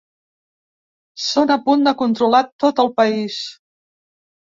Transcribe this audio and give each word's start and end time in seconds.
Són 1.25 1.53
a 1.55 1.57
punt 1.67 1.85
de 1.87 1.93
controlar 1.99 2.39
tot 2.65 2.81
el 2.85 2.89
país. 3.01 3.37